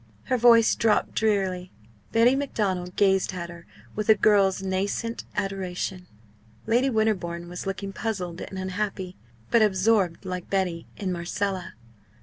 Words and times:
Her 0.23 0.37
voice 0.39 0.73
dropped 0.73 1.13
drearily. 1.13 1.71
Betty 2.11 2.35
Macdonald 2.35 2.95
gazed 2.95 3.33
at 3.35 3.51
her 3.51 3.67
with 3.95 4.09
a 4.09 4.15
girl's 4.15 4.63
nascent 4.63 5.25
adoration. 5.35 6.07
Lady 6.65 6.89
Winterbourne 6.89 7.47
was 7.47 7.67
looking 7.67 7.93
puzzled 7.93 8.41
and 8.41 8.57
unhappy, 8.57 9.15
but 9.51 9.61
absorbed 9.61 10.25
like 10.25 10.49
Betty 10.49 10.87
in 10.97 11.11
Marcella. 11.11 11.75